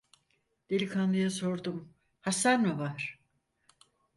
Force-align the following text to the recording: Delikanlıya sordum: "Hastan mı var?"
Delikanlıya 0.69 1.29
sordum: 1.31 1.93
"Hastan 2.21 2.61
mı 2.61 2.77
var?" 2.79 3.19